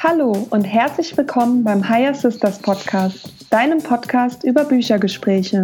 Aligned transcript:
Hallo 0.00 0.46
und 0.50 0.64
herzlich 0.64 1.16
willkommen 1.16 1.64
beim 1.64 1.88
Higher 1.88 2.14
Sisters 2.14 2.60
Podcast, 2.60 3.28
deinem 3.50 3.82
Podcast 3.82 4.44
über 4.44 4.64
Büchergespräche. 4.64 5.62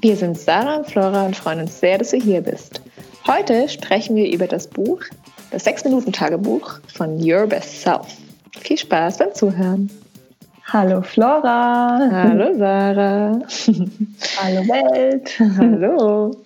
Wir 0.00 0.16
sind 0.16 0.38
Sarah 0.38 0.76
und 0.76 0.86
Flora 0.86 1.26
und 1.26 1.36
freuen 1.36 1.60
uns 1.60 1.78
sehr, 1.78 1.98
dass 1.98 2.10
du 2.10 2.16
hier 2.16 2.40
bist. 2.40 2.80
Heute 3.26 3.68
sprechen 3.68 4.16
wir 4.16 4.32
über 4.32 4.46
das 4.46 4.66
Buch, 4.66 5.02
das 5.50 5.66
6-Minuten-Tagebuch 5.66 6.80
von 6.94 7.18
Your 7.22 7.46
Best 7.46 7.82
Self. 7.82 8.06
Viel 8.60 8.78
Spaß 8.78 9.18
beim 9.18 9.34
Zuhören. 9.34 9.90
Hallo 10.72 11.02
Flora. 11.02 11.98
Hallo 12.10 12.54
Sarah. 12.58 13.38
Hallo 14.42 14.60
Welt. 14.68 15.40
Hallo. 15.58 16.36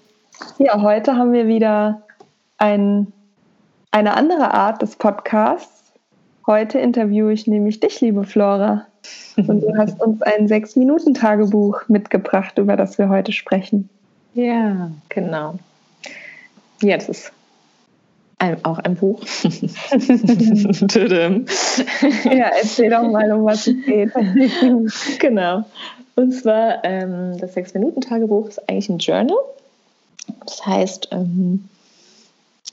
Ja, 0.58 0.80
heute 0.80 1.16
haben 1.16 1.32
wir 1.32 1.46
wieder 1.46 2.02
ein, 2.58 3.12
eine 3.90 4.14
andere 4.14 4.52
Art 4.54 4.82
des 4.82 4.96
Podcasts 4.96 5.80
Heute 6.50 6.80
interviewe 6.80 7.32
ich 7.32 7.46
nämlich 7.46 7.78
dich, 7.78 8.00
liebe 8.00 8.24
Flora. 8.24 8.84
Und 9.36 9.60
du 9.62 9.72
hast 9.78 10.00
uns 10.02 10.20
ein 10.22 10.48
Sechs-Minuten-Tagebuch 10.48 11.82
mitgebracht, 11.86 12.58
über 12.58 12.76
das 12.76 12.98
wir 12.98 13.08
heute 13.08 13.30
sprechen. 13.30 13.88
Ja, 14.34 14.90
genau. 15.10 15.60
Ja, 16.82 16.96
das 16.96 17.08
ist 17.08 17.32
ein, 18.40 18.64
auch 18.64 18.78
ein 18.78 18.96
Buch. 18.96 19.20
ja, 22.24 22.50
erzähl 22.58 22.90
doch 22.90 23.02
mal, 23.02 23.30
um 23.32 23.44
was 23.44 23.66
es 23.66 23.76
geht. 23.84 24.12
genau. 25.20 25.64
Und 26.16 26.32
zwar, 26.32 26.84
ähm, 26.84 27.38
das 27.38 27.54
Sechs-Minuten-Tagebuch 27.54 28.48
ist 28.48 28.68
eigentlich 28.68 28.88
ein 28.88 28.98
Journal. 28.98 29.36
Das 30.46 30.66
heißt, 30.66 31.08
ähm, 31.12 31.68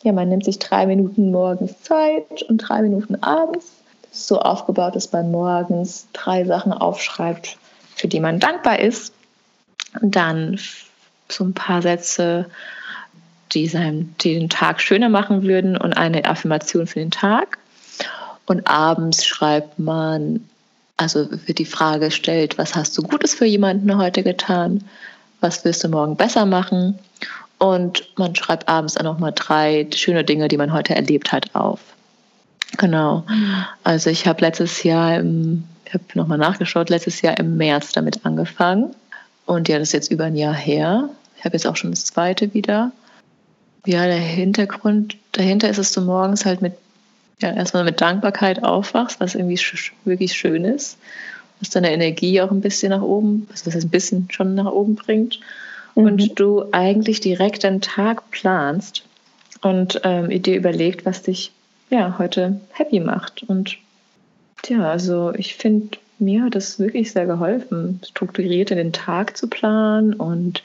ja, 0.04 0.12
man 0.14 0.30
nimmt 0.30 0.46
sich 0.46 0.60
drei 0.60 0.86
Minuten 0.86 1.32
morgens 1.32 1.82
Zeit 1.82 2.44
und 2.44 2.58
drei 2.58 2.82
Minuten 2.82 3.22
abends. 3.24 3.66
Das 4.04 4.20
ist 4.20 4.28
so 4.28 4.40
aufgebaut, 4.40 4.96
dass 4.96 5.12
man 5.12 5.32
morgens 5.32 6.08
drei 6.14 6.46
Sachen 6.46 6.72
aufschreibt, 6.72 7.58
für 7.96 8.08
die 8.08 8.20
man 8.20 8.40
dankbar 8.40 8.80
ist. 8.80 9.14
Und 10.02 10.16
dann 10.16 10.60
so 11.30 11.44
ein 11.44 11.54
paar 11.54 11.82
Sätze, 11.82 12.46
die, 13.54 13.68
seinem, 13.68 14.14
die 14.22 14.34
den 14.36 14.50
Tag 14.50 14.82
schöner 14.82 15.10
machen 15.10 15.44
würden 15.44 15.78
und 15.78 15.94
eine 15.94 16.26
Affirmation 16.26 16.88
für 16.88 17.00
den 17.00 17.12
Tag. 17.12 17.58
Und 18.46 18.68
abends 18.68 19.26
schreibt 19.26 19.78
man, 19.78 20.48
also 20.96 21.28
wird 21.46 21.60
die 21.60 21.66
Frage 21.66 22.06
gestellt, 22.06 22.58
was 22.58 22.76
hast 22.76 22.98
du 22.98 23.04
Gutes 23.04 23.36
für 23.36 23.46
jemanden 23.46 23.98
heute 23.98 24.24
getan? 24.24 24.84
Was 25.42 25.64
wirst 25.66 25.84
du 25.84 25.90
morgen 25.90 26.16
besser 26.16 26.46
machen? 26.46 26.98
Und 27.60 28.08
man 28.18 28.36
schreibt 28.36 28.68
abends 28.68 28.96
dann 28.96 29.06
nochmal 29.06 29.34
drei 29.34 29.88
schöne 29.94 30.24
Dinge, 30.24 30.48
die 30.48 30.58
man 30.58 30.74
heute 30.74 30.96
erlebt 30.96 31.32
hat, 31.32 31.54
auf. 31.56 31.80
Genau. 32.78 33.24
Also 33.84 34.10
ich 34.10 34.28
habe 34.28 34.42
letztes 34.42 34.84
Jahr, 34.84 35.20
ich 35.20 35.94
habe 35.94 36.04
nochmal 36.16 36.38
nachgeschaut, 36.38 36.90
letztes 36.90 37.22
Jahr 37.22 37.38
im 37.38 37.58
März 37.58 37.94
damit 37.94 38.26
angefangen. 38.26 38.96
Und 39.46 39.70
ja, 39.70 39.80
das 39.80 39.90
ist 39.90 39.94
jetzt 39.94 40.12
über 40.12 40.26
ein 40.26 40.36
Jahr 40.36 40.54
her. 40.54 41.10
Ich 41.38 41.46
habe 41.46 41.56
jetzt 41.56 41.66
auch 41.66 41.76
schon 41.76 41.92
das 41.92 42.06
zweite 42.06 42.54
wieder. 42.54 42.92
Ja, 43.88 44.06
der 44.06 44.18
Hintergrund 44.18 45.16
dahinter 45.32 45.70
ist, 45.70 45.80
dass 45.80 45.94
du 45.94 46.02
morgens 46.02 46.44
halt 46.44 46.62
mit, 46.62 46.74
ja, 47.42 47.54
erstmal 47.54 47.86
mit 47.86 48.02
Dankbarkeit 48.02 48.62
aufwachst, 48.62 49.22
was 49.22 49.34
irgendwie 49.34 49.58
sch 49.58 49.94
wirklich 50.04 50.34
schön 50.34 50.66
ist. 50.66 50.98
Was 51.62 51.70
deine 51.70 51.94
Energie 51.94 52.42
auch 52.42 52.52
ein 52.52 52.60
bisschen 52.60 52.90
nach 52.90 53.02
oben, 53.02 53.48
was 53.50 53.66
heißt 53.66 53.86
ein 53.86 53.90
bisschen 53.90 54.28
schon 54.30 54.56
nach 54.56 54.70
oben 54.70 54.96
bringt 54.96 55.40
und 55.96 56.22
mhm. 56.22 56.36
du 56.36 56.66
eigentlich 56.74 57.22
direkt 57.22 57.64
deinen 57.64 57.80
Tag 57.80 58.30
planst 58.30 59.06
und 59.62 60.02
ähm, 60.04 60.42
dir 60.42 60.58
überlegt, 60.58 61.06
was 61.06 61.24
dich 61.24 61.54
ja 61.90 62.18
heute 62.20 62.60
happy 62.74 63.00
macht. 63.00 63.44
Und 63.44 63.78
ja, 64.68 64.92
also 64.92 65.34
ich 65.34 65.56
finde, 65.56 65.98
mir 66.20 66.44
hat 66.44 66.56
das 66.56 66.78
wirklich 66.78 67.14
sehr 67.14 67.26
geholfen, 67.26 68.02
strukturiert 68.06 68.70
in 68.70 68.78
den 68.78 68.92
Tag 68.92 69.38
zu 69.38 69.48
planen 69.48 70.14
und 70.14 70.62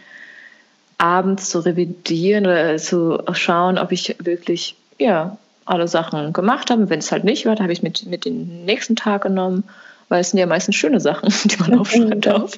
abends 1.02 1.50
zu 1.50 1.58
revidieren 1.58 2.46
oder 2.46 2.76
zu 2.76 3.18
schauen, 3.32 3.76
ob 3.76 3.90
ich 3.90 4.16
wirklich 4.20 4.76
ja 4.98 5.36
alle 5.64 5.88
Sachen 5.88 6.32
gemacht 6.32 6.70
habe. 6.70 6.88
Wenn 6.90 7.00
es 7.00 7.10
halt 7.10 7.24
nicht 7.24 7.44
war, 7.44 7.56
dann 7.56 7.64
habe 7.64 7.72
ich 7.72 7.82
mit 7.82 8.06
mit 8.06 8.24
den 8.24 8.64
nächsten 8.64 8.94
Tag 8.94 9.22
genommen, 9.22 9.64
weil 10.08 10.20
es 10.20 10.30
sind 10.30 10.38
ja 10.38 10.46
meistens 10.46 10.76
schöne 10.76 11.00
Sachen, 11.00 11.32
die 11.44 11.56
man 11.58 11.78
aufschreibt 11.78 12.28
auf. 12.28 12.52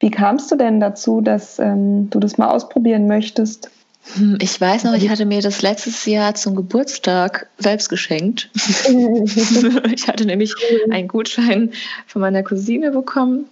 Wie 0.00 0.10
kamst 0.12 0.52
du 0.52 0.56
denn 0.56 0.78
dazu, 0.78 1.20
dass 1.20 1.58
ähm, 1.58 2.08
du 2.10 2.20
das 2.20 2.38
mal 2.38 2.50
ausprobieren 2.50 3.08
möchtest? 3.08 3.68
Hm, 4.14 4.38
ich 4.40 4.60
weiß 4.60 4.84
noch, 4.84 4.94
ich 4.94 5.08
hatte 5.10 5.26
mir 5.26 5.42
das 5.42 5.60
letztes 5.60 6.06
Jahr 6.06 6.36
zum 6.36 6.54
Geburtstag 6.54 7.48
selbst 7.58 7.88
geschenkt. 7.88 8.48
ich 9.92 10.06
hatte 10.06 10.24
nämlich 10.24 10.54
einen 10.90 11.08
Gutschein 11.08 11.72
von 12.06 12.22
meiner 12.22 12.44
Cousine 12.44 12.92
bekommen. 12.92 13.46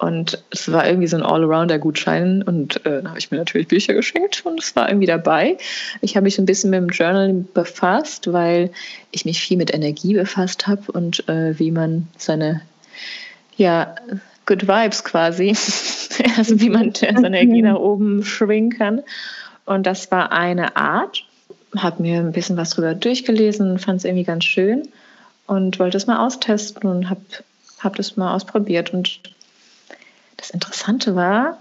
Und 0.00 0.42
es 0.50 0.72
war 0.72 0.86
irgendwie 0.86 1.08
so 1.08 1.18
ein 1.18 1.22
Allrounder-Gutschein. 1.22 2.42
Und 2.42 2.84
äh, 2.86 3.02
da 3.02 3.10
habe 3.10 3.18
ich 3.18 3.30
mir 3.30 3.36
natürlich 3.36 3.68
Bücher 3.68 3.92
geschenkt 3.92 4.46
und 4.46 4.58
es 4.58 4.74
war 4.74 4.88
irgendwie 4.88 5.06
dabei. 5.06 5.58
Ich 6.00 6.16
habe 6.16 6.24
mich 6.24 6.36
so 6.36 6.42
ein 6.42 6.46
bisschen 6.46 6.70
mit 6.70 6.80
dem 6.80 6.88
Journal 6.88 7.44
befasst, 7.52 8.32
weil 8.32 8.70
ich 9.10 9.26
mich 9.26 9.42
viel 9.42 9.58
mit 9.58 9.74
Energie 9.74 10.14
befasst 10.14 10.66
habe 10.66 10.90
und 10.92 11.28
äh, 11.28 11.58
wie 11.58 11.70
man 11.70 12.08
seine 12.16 12.62
ja, 13.58 13.94
Good 14.46 14.66
Vibes 14.66 15.04
quasi. 15.04 15.48
also 16.38 16.58
wie 16.60 16.70
man 16.70 16.94
seine 16.94 17.26
Energie 17.26 17.60
nach 17.60 17.76
oben 17.76 18.24
schwingen 18.24 18.70
kann. 18.70 19.02
Und 19.66 19.86
das 19.86 20.10
war 20.10 20.32
eine 20.32 20.76
Art. 20.76 21.26
Habe 21.76 22.02
mir 22.02 22.20
ein 22.20 22.32
bisschen 22.32 22.56
was 22.56 22.70
drüber 22.70 22.94
durchgelesen, 22.94 23.78
fand 23.78 23.98
es 23.98 24.04
irgendwie 24.06 24.24
ganz 24.24 24.44
schön 24.44 24.88
und 25.46 25.78
wollte 25.78 25.98
es 25.98 26.06
mal 26.06 26.24
austesten 26.24 26.88
und 26.88 27.10
habe 27.10 27.20
hab 27.80 27.96
das 27.96 28.16
mal 28.16 28.34
ausprobiert. 28.34 28.94
Und 28.94 29.20
das 30.40 30.50
Interessante 30.50 31.14
war, 31.14 31.58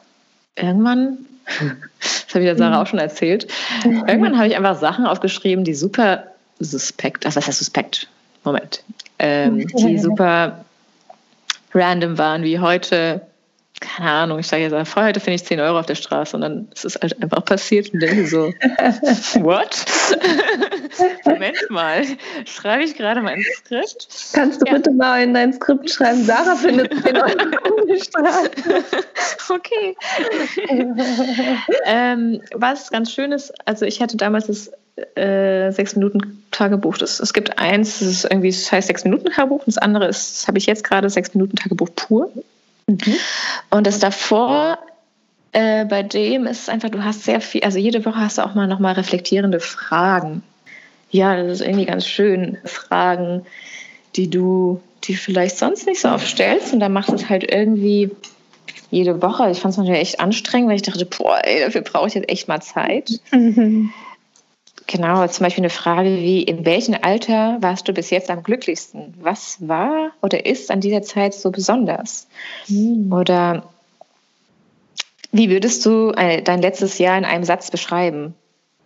irgendwann, 0.56 1.20
das 2.00 2.28
habe 2.30 2.40
ich 2.40 2.46
der 2.46 2.58
Sarah 2.58 2.82
auch 2.82 2.88
schon 2.88 3.00
erzählt, 3.00 3.48
irgendwann 3.84 4.38
habe 4.38 4.48
ich 4.48 4.56
einfach 4.56 4.78
Sachen 4.78 5.06
aufgeschrieben, 5.06 5.64
die 5.64 5.74
super 5.74 6.24
suspekt, 6.60 7.26
also 7.26 7.38
was 7.38 7.48
heißt 7.48 7.60
suspekt? 7.60 8.08
Moment. 8.44 8.84
Ähm, 9.20 9.68
die 9.78 10.00
super 10.00 10.66
random 11.74 12.18
waren, 12.18 12.44
wie 12.44 12.60
heute, 12.60 13.22
keine 13.80 14.12
Ahnung, 14.12 14.40
ich 14.40 14.48
sage 14.48 14.64
jetzt, 14.64 14.90
vorher 14.90 15.10
heute 15.10 15.20
finde 15.20 15.36
ich 15.36 15.46
10 15.46 15.60
Euro 15.60 15.80
auf 15.80 15.86
der 15.86 15.96
Straße 15.96 16.36
und 16.36 16.42
dann 16.42 16.68
ist 16.74 16.86
es 16.86 16.96
halt 16.96 17.22
einfach 17.22 17.46
passiert 17.46 17.94
und 17.94 18.02
denke 18.02 18.28
so, 18.28 18.48
what? 19.42 19.86
Moment 21.26 21.70
mal, 21.70 22.04
schreibe 22.46 22.84
ich 22.84 22.96
gerade 22.96 23.22
mein 23.22 23.42
Skript? 23.58 24.08
Kannst 24.34 24.62
du 24.62 24.66
ja. 24.66 24.74
bitte 24.74 24.92
mal 24.92 25.24
in 25.24 25.34
dein 25.34 25.54
Skript 25.54 25.90
schreiben, 25.90 26.24
Sarah 26.26 26.56
findet 26.56 26.94
10 27.04 27.18
Euro 27.18 27.26
auf 27.28 27.86
der 27.88 27.98
Straße. 27.98 28.52
okay. 29.50 29.96
ähm, 31.86 32.42
was 32.54 32.92
ganz 32.92 33.12
schön 33.12 33.32
ist, 33.32 33.54
also 33.66 33.86
ich 33.86 34.02
hatte 34.02 34.18
damals 34.18 34.48
das 34.48 34.72
äh, 35.16 35.72
sechs 35.72 35.96
Minuten 35.96 36.44
Tagebuch. 36.52 36.98
Das, 36.98 37.20
es 37.20 37.34
gibt 37.34 37.58
eins, 37.58 38.00
das 38.00 38.08
ist 38.08 38.24
irgendwie, 38.26 38.50
das 38.50 38.72
heißt 38.72 38.88
sechs 38.88 39.04
Minuten 39.06 39.30
Tagebuch. 39.32 39.64
Das 39.66 39.78
andere 39.78 40.08
ist, 40.08 40.38
das 40.38 40.48
habe 40.48 40.58
ich 40.58 40.66
jetzt 40.66 40.84
gerade 40.84 41.10
sechs 41.10 41.34
Minuten 41.34 41.56
Tagebuch 41.56 41.90
pur. 41.96 42.32
Mhm. 42.90 43.16
Und 43.70 43.88
das 43.88 44.00
davor 44.00 44.80
äh, 45.52 45.86
bei 45.86 46.04
dem 46.04 46.46
ist 46.46 46.64
es 46.64 46.70
einfach, 46.70 46.90
du 46.90 47.04
hast 47.04 47.24
sehr 47.24 47.42
viel, 47.42 47.64
also 47.64 47.80
jede 47.80 48.06
Woche 48.06 48.20
hast 48.20 48.38
du 48.38 48.46
auch 48.46 48.56
mal 48.56 48.68
nochmal 48.68 48.94
reflektierende 48.94 49.60
Fragen. 49.60 50.44
Ja, 51.12 51.36
das 51.36 51.60
ist 51.60 51.68
irgendwie 51.68 51.86
ganz 51.86 52.06
schön. 52.06 52.58
Fragen, 52.66 53.46
die 54.16 54.30
du, 54.30 54.82
die 55.06 55.16
vielleicht 55.16 55.58
sonst 55.58 55.88
nicht 55.88 56.02
so 56.02 56.10
oft 56.10 56.28
stellst. 56.28 56.74
Und 56.74 56.80
dann 56.80 56.94
machst 56.94 57.10
du 57.10 57.16
es 57.16 57.30
halt 57.30 57.52
irgendwie 57.52 58.12
jede 58.92 59.22
Woche. 59.22 59.50
Ich 59.50 59.60
fand 59.60 59.72
es 59.72 59.78
manchmal 59.78 59.98
echt 59.98 60.20
anstrengend, 60.20 60.70
weil 60.70 60.76
ich 60.76 60.84
dachte, 60.84 61.06
boah, 61.06 61.40
ey, 61.44 61.62
dafür 61.62 61.82
brauche 61.82 62.08
ich 62.08 62.14
jetzt 62.14 62.30
echt 62.30 62.48
mal 62.48 62.62
Zeit. 62.62 63.20
Mhm. 63.32 63.92
Genau, 64.92 65.28
zum 65.28 65.44
Beispiel 65.44 65.62
eine 65.62 65.70
Frage 65.70 66.10
wie, 66.18 66.42
in 66.42 66.66
welchem 66.66 66.96
Alter 67.00 67.58
warst 67.62 67.88
du 67.88 67.94
bis 67.94 68.10
jetzt 68.10 68.32
am 68.32 68.42
glücklichsten? 68.42 69.14
Was 69.22 69.68
war 69.68 70.10
oder 70.24 70.48
ist 70.48 70.72
an 70.72 70.82
dieser 70.82 71.04
Zeit 71.04 71.36
so 71.36 71.52
besonders? 71.52 72.28
Mhm. 72.68 73.14
Oder 73.14 73.70
wie 75.32 75.52
würdest 75.52 75.86
du 75.86 76.12
dein 76.12 76.64
letztes 76.64 76.98
Jahr 76.98 77.20
in 77.20 77.26
einem 77.26 77.44
Satz 77.44 77.70
beschreiben? 77.70 78.34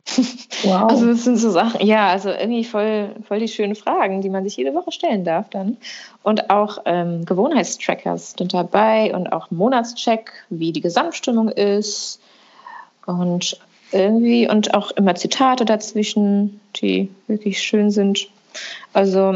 Wow. 0.66 0.90
Also 0.90 1.08
das 1.08 1.26
sind 1.26 1.36
so 1.36 1.50
Sachen, 1.52 1.86
ja, 1.86 2.08
also 2.08 2.30
irgendwie 2.30 2.64
voll, 2.64 3.16
voll 3.28 3.40
die 3.40 3.50
schönen 3.50 3.76
Fragen, 3.76 4.22
die 4.22 4.30
man 4.30 4.46
sich 4.46 4.56
jede 4.56 4.74
Woche 4.74 4.94
stellen 4.94 5.26
darf 5.26 5.50
dann. 5.50 5.76
Und 6.22 6.50
auch 6.50 6.78
ähm, 6.86 7.26
Gewohnheitstrackers 7.26 8.36
sind 8.38 8.54
dabei 8.54 9.14
und 9.14 9.34
auch 9.34 9.52
Monatscheck, 9.52 10.32
wie 10.50 10.72
die 10.72 10.80
Gesamtstimmung 10.80 11.50
ist. 11.50 12.22
Und 13.06 13.60
irgendwie 13.94 14.50
und 14.50 14.74
auch 14.74 14.92
immer 14.92 15.16
Zitate 15.16 15.66
dazwischen, 15.66 16.60
die 16.76 17.10
wirklich 17.28 17.62
schön 17.62 17.92
sind. 17.92 18.28
Also 18.94 19.36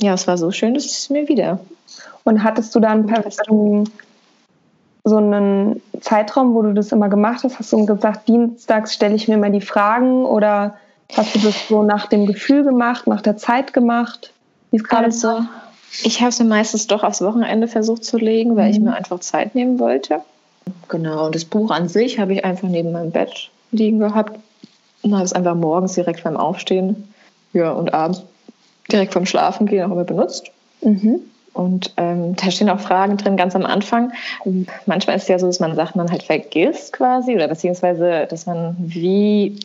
ja, 0.00 0.14
es 0.14 0.26
war 0.26 0.38
so 0.38 0.50
schön, 0.50 0.74
dass 0.74 0.84
ich 0.84 0.92
es 0.92 1.10
mir 1.10 1.28
wieder 1.28 1.60
Und 2.24 2.42
hattest 2.44 2.74
du 2.74 2.80
dann 2.80 3.12
so 5.04 5.16
einen 5.16 5.82
Zeitraum, 6.00 6.54
wo 6.54 6.62
du 6.62 6.74
das 6.74 6.92
immer 6.92 7.08
gemacht 7.08 7.42
hast? 7.44 7.58
Hast 7.58 7.72
du 7.72 7.86
gesagt, 7.86 8.28
dienstags 8.28 8.94
stelle 8.94 9.14
ich 9.14 9.28
mir 9.28 9.38
mal 9.38 9.50
die 9.50 9.60
Fragen 9.60 10.24
oder 10.24 10.76
hast 11.16 11.34
du 11.34 11.38
das 11.40 11.68
so 11.68 11.82
nach 11.82 12.06
dem 12.06 12.26
Gefühl 12.26 12.64
gemacht, 12.64 13.06
nach 13.06 13.22
der 13.22 13.36
Zeit 13.36 13.72
gemacht? 13.72 14.32
Wie 14.70 14.76
es 14.76 14.84
gerade 14.84 15.10
so? 15.10 15.40
Ich 16.02 16.20
habe 16.20 16.28
es 16.28 16.38
mir 16.38 16.44
meistens 16.44 16.86
doch 16.86 17.02
aufs 17.02 17.22
Wochenende 17.22 17.66
versucht 17.66 18.04
zu 18.04 18.18
legen, 18.18 18.56
weil 18.56 18.66
mhm. 18.66 18.70
ich 18.70 18.80
mir 18.80 18.94
einfach 18.94 19.20
Zeit 19.20 19.54
nehmen 19.54 19.78
wollte. 19.78 20.20
Genau, 20.88 21.26
und 21.26 21.34
das 21.34 21.46
Buch 21.46 21.70
an 21.70 21.88
sich 21.88 22.18
habe 22.18 22.34
ich 22.34 22.44
einfach 22.44 22.68
neben 22.68 22.92
meinem 22.92 23.10
Bett 23.10 23.50
liegen 23.70 23.98
gehabt 23.98 24.38
und 25.02 25.14
habe 25.14 25.24
es 25.24 25.32
einfach 25.32 25.54
morgens 25.54 25.94
direkt 25.94 26.24
beim 26.24 26.36
Aufstehen 26.36 27.08
ja, 27.52 27.70
und 27.70 27.94
abends 27.94 28.22
direkt 28.90 29.12
vom 29.12 29.26
Schlafen 29.26 29.66
gehen 29.66 29.84
auch 29.84 29.92
immer 29.92 30.04
benutzt. 30.04 30.50
Mhm. 30.82 31.20
Und 31.54 31.92
ähm, 31.96 32.36
da 32.36 32.50
stehen 32.50 32.70
auch 32.70 32.80
Fragen 32.80 33.16
drin 33.16 33.36
ganz 33.36 33.56
am 33.56 33.64
Anfang. 33.64 34.12
Manchmal 34.86 35.16
ist 35.16 35.22
es 35.22 35.28
ja 35.28 35.38
so, 35.38 35.46
dass 35.46 35.60
man 35.60 35.74
Sachen 35.74 35.98
man 35.98 36.10
halt 36.10 36.22
vergisst 36.22 36.92
quasi 36.92 37.34
oder 37.34 37.48
beziehungsweise, 37.48 38.26
dass 38.30 38.46
man 38.46 38.76
wie 38.78 39.58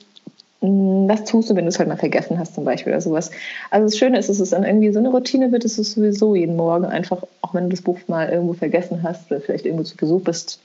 hm, 0.62 1.08
was 1.08 1.26
tust 1.26 1.50
du, 1.50 1.56
wenn 1.56 1.66
du 1.66 1.70
es 1.70 1.78
halt 1.78 1.90
mal 1.90 1.98
vergessen 1.98 2.40
hast 2.40 2.56
zum 2.56 2.64
Beispiel 2.64 2.94
oder 2.94 3.02
sowas. 3.02 3.32
Also 3.70 3.86
das 3.86 3.98
Schöne 3.98 4.18
ist, 4.18 4.30
dass 4.30 4.40
es 4.40 4.52
dann 4.52 4.64
irgendwie 4.64 4.92
so 4.92 5.00
eine 5.00 5.10
Routine 5.10 5.52
wird, 5.52 5.66
dass 5.66 5.76
du 5.76 5.84
sowieso 5.84 6.36
jeden 6.36 6.56
Morgen 6.56 6.86
einfach, 6.86 7.22
auch 7.42 7.54
wenn 7.54 7.66
du 7.66 7.70
das 7.70 7.82
Buch 7.82 8.00
mal 8.08 8.30
irgendwo 8.30 8.54
vergessen 8.54 9.04
hast 9.04 9.30
oder 9.30 9.42
vielleicht 9.42 9.66
irgendwo 9.66 9.84
zu 9.84 9.98
Besuch 9.98 10.22
bist 10.22 10.60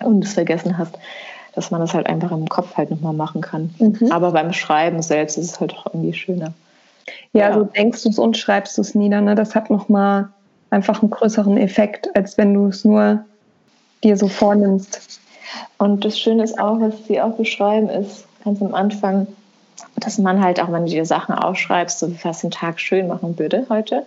und 0.00 0.24
es 0.24 0.34
vergessen 0.34 0.76
hast, 0.76 0.98
dass 1.60 1.70
man 1.70 1.82
das 1.82 1.92
halt 1.92 2.06
einfach 2.06 2.32
im 2.32 2.48
Kopf 2.48 2.78
halt 2.78 2.90
nochmal 2.90 3.12
machen 3.12 3.42
kann. 3.42 3.74
Mhm. 3.78 4.10
Aber 4.10 4.32
beim 4.32 4.54
Schreiben 4.54 5.02
selbst 5.02 5.36
ist 5.36 5.52
es 5.52 5.60
halt 5.60 5.74
auch 5.74 5.84
irgendwie 5.92 6.14
schöner. 6.14 6.54
Ja, 7.34 7.50
ja. 7.50 7.54
so 7.54 7.64
denkst 7.64 8.02
du 8.02 8.08
es 8.08 8.18
und 8.18 8.38
schreibst 8.38 8.78
du 8.78 8.80
es 8.80 8.94
nieder. 8.94 9.20
Ne? 9.20 9.34
Das 9.34 9.54
hat 9.54 9.68
nochmal 9.68 10.30
einfach 10.70 11.02
einen 11.02 11.10
größeren 11.10 11.58
Effekt, 11.58 12.08
als 12.16 12.38
wenn 12.38 12.54
du 12.54 12.68
es 12.68 12.86
nur 12.86 13.26
dir 14.02 14.16
so 14.16 14.28
vornimmst. 14.28 15.20
Und 15.76 16.02
das 16.06 16.18
Schöne 16.18 16.44
ist 16.44 16.58
auch, 16.58 16.80
was 16.80 16.94
sie 17.06 17.20
auch 17.20 17.36
beschreiben, 17.36 17.90
ist 17.90 18.24
ganz 18.42 18.62
am 18.62 18.74
Anfang, 18.74 19.26
dass 19.96 20.16
man 20.16 20.42
halt 20.42 20.62
auch, 20.62 20.72
wenn 20.72 20.86
du 20.86 20.90
dir 20.90 21.04
Sachen 21.04 21.34
aufschreibst, 21.34 21.98
so 21.98 22.10
was 22.22 22.40
den 22.40 22.50
Tag 22.50 22.80
schön 22.80 23.06
machen 23.06 23.38
würde 23.38 23.66
heute, 23.68 24.06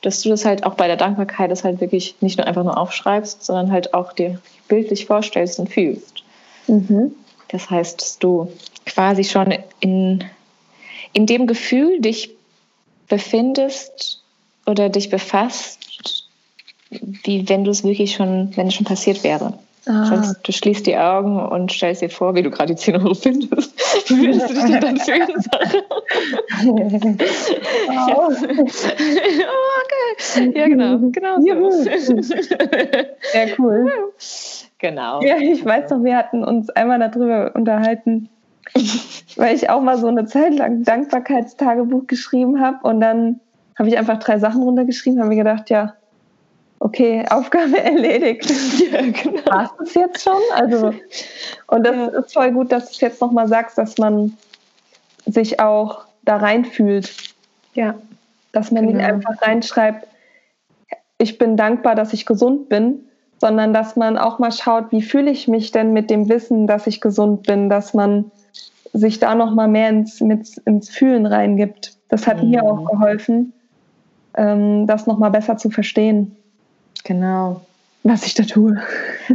dass 0.00 0.22
du 0.22 0.30
das 0.30 0.46
halt 0.46 0.64
auch 0.64 0.76
bei 0.76 0.86
der 0.86 0.96
Dankbarkeit 0.96 1.50
das 1.50 1.62
halt 1.62 1.82
wirklich 1.82 2.16
nicht 2.22 2.38
nur 2.38 2.46
einfach 2.46 2.64
nur 2.64 2.78
aufschreibst, 2.78 3.44
sondern 3.44 3.70
halt 3.70 3.92
auch 3.92 4.14
dir 4.14 4.40
bildlich 4.68 5.04
vorstellst 5.04 5.58
und 5.58 5.68
fühlst. 5.68 6.24
Mhm. 6.66 7.12
Das 7.48 7.70
heißt, 7.70 8.00
dass 8.00 8.18
du 8.18 8.52
quasi 8.86 9.24
schon 9.24 9.54
in, 9.80 10.24
in 11.12 11.26
dem 11.26 11.46
Gefühl 11.46 12.00
dich 12.00 12.30
befindest 13.08 14.22
oder 14.66 14.88
dich 14.88 15.10
befasst, 15.10 16.26
wie 17.24 17.48
wenn 17.48 17.64
du 17.64 17.70
es 17.70 17.84
wirklich 17.84 18.14
schon, 18.14 18.56
wenn 18.56 18.68
es 18.68 18.74
schon 18.74 18.86
passiert 18.86 19.24
wäre. 19.24 19.58
Ah. 19.86 20.34
Du 20.42 20.52
schließt 20.52 20.86
die 20.86 20.96
Augen 20.96 21.40
und 21.40 21.72
stellst 21.72 22.02
dir 22.02 22.10
vor, 22.10 22.34
wie 22.34 22.42
du 22.42 22.50
gerade 22.50 22.74
die 22.74 22.80
10 22.80 22.96
Euro 22.96 23.14
findest. 23.14 23.72
Wie 24.10 24.26
würdest 24.26 24.50
du 24.50 24.54
dich 24.54 24.64
denn 24.64 24.80
dann 24.80 24.96
fühlen, 24.98 25.40
Sache? 25.40 25.84
oh. 27.88 28.30
okay. 29.82 30.52
Ja, 30.54 30.68
genau. 30.68 30.98
genau 30.98 31.40
so. 31.40 32.20
Sehr 32.22 33.58
cool. 33.58 33.90
Genau. 34.80 35.20
Ja, 35.22 35.36
ich 35.36 35.64
weiß 35.64 35.90
noch, 35.90 36.02
wir 36.02 36.16
hatten 36.16 36.42
uns 36.42 36.70
einmal 36.70 36.98
darüber 36.98 37.52
unterhalten, 37.54 38.28
weil 39.36 39.54
ich 39.54 39.68
auch 39.68 39.82
mal 39.82 39.98
so 39.98 40.08
eine 40.08 40.24
Zeit 40.26 40.54
lang 40.54 40.84
Dankbarkeitstagebuch 40.84 42.06
geschrieben 42.06 42.60
habe 42.60 42.78
und 42.88 43.00
dann 43.00 43.40
habe 43.78 43.88
ich 43.88 43.98
einfach 43.98 44.18
drei 44.18 44.38
Sachen 44.38 44.62
runtergeschrieben, 44.62 45.20
habe 45.20 45.30
mir 45.30 45.36
gedacht, 45.36 45.70
ja, 45.70 45.94
okay, 46.78 47.24
Aufgabe 47.28 47.78
erledigt. 47.82 48.50
Ja, 48.90 49.02
genau. 49.02 49.46
War 49.46 49.70
es 49.82 49.94
jetzt 49.94 50.22
schon? 50.22 50.40
Also, 50.54 50.94
und 51.66 51.86
das 51.86 51.96
ja. 51.96 52.06
ist 52.06 52.32
voll 52.32 52.52
gut, 52.52 52.72
dass 52.72 52.86
du 52.86 52.90
es 52.92 53.00
jetzt 53.00 53.20
nochmal 53.20 53.48
sagst, 53.48 53.78
dass 53.78 53.98
man 53.98 54.36
sich 55.26 55.60
auch 55.60 56.06
da 56.22 56.36
reinfühlt. 56.36 57.12
Ja. 57.74 57.94
Dass 58.52 58.70
man 58.70 58.86
genau. 58.86 58.98
nicht 58.98 59.06
einfach 59.06 59.40
reinschreibt, 59.42 60.06
ich 61.18 61.38
bin 61.38 61.56
dankbar, 61.56 61.94
dass 61.94 62.12
ich 62.12 62.24
gesund 62.26 62.68
bin, 62.68 63.09
sondern 63.40 63.72
dass 63.72 63.96
man 63.96 64.18
auch 64.18 64.38
mal 64.38 64.52
schaut, 64.52 64.92
wie 64.92 65.02
fühle 65.02 65.30
ich 65.30 65.48
mich 65.48 65.72
denn 65.72 65.92
mit 65.92 66.10
dem 66.10 66.28
Wissen, 66.28 66.66
dass 66.66 66.86
ich 66.86 67.00
gesund 67.00 67.46
bin, 67.46 67.70
dass 67.70 67.94
man 67.94 68.30
sich 68.92 69.18
da 69.18 69.34
noch 69.34 69.54
mal 69.54 69.68
mehr 69.68 69.88
ins, 69.88 70.20
mit, 70.20 70.58
ins 70.66 70.90
Fühlen 70.90 71.24
reingibt. 71.24 71.96
Das 72.08 72.26
hat 72.26 72.42
mhm. 72.42 72.50
mir 72.50 72.64
auch 72.64 72.84
geholfen, 72.84 73.52
ähm, 74.34 74.86
das 74.86 75.06
noch 75.06 75.18
mal 75.18 75.30
besser 75.30 75.56
zu 75.56 75.70
verstehen. 75.70 76.36
Genau. 77.04 77.62
Was 78.02 78.24
ich 78.24 78.32
da 78.32 78.44
tue. 78.44 78.76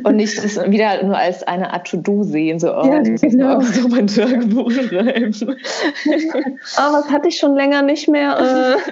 Und 0.04 0.16
nicht 0.16 0.44
das 0.44 0.58
wieder 0.72 1.04
nur 1.04 1.16
als 1.16 1.44
eine 1.44 1.72
Art 1.72 1.88
To-Do 1.88 2.24
sehen, 2.24 2.60
so, 2.60 2.76
oh, 2.76 2.86
ja, 2.88 3.02
ich 3.02 3.12
muss 3.12 3.22
genau. 3.22 3.62
so 3.62 3.88
mein 3.88 4.08
Tagebuch 4.08 4.72
schreiben. 4.72 5.36
Aber 6.76 6.98
das 6.98 7.12
hatte 7.12 7.28
ich 7.28 7.38
schon 7.38 7.56
länger 7.56 7.82
nicht 7.84 8.08
mehr. 8.08 8.26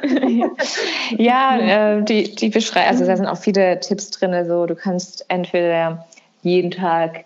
Äh. 0.03 1.23
ja, 1.23 1.97
äh, 1.97 2.03
die, 2.03 2.35
die 2.35 2.49
beschreiben, 2.49 2.87
also 2.87 3.05
da 3.05 3.17
sind 3.17 3.25
auch 3.25 3.37
viele 3.37 3.79
Tipps 3.79 4.11
drin. 4.11 4.45
So, 4.45 4.65
du 4.65 4.75
kannst 4.75 5.25
entweder 5.27 6.05
jeden 6.43 6.71
Tag 6.71 7.25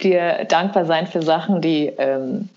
dir 0.00 0.44
dankbar 0.48 0.84
sein 0.84 1.06
für 1.06 1.22
Sachen, 1.22 1.60
die 1.60 1.92
ähm, 1.98 2.48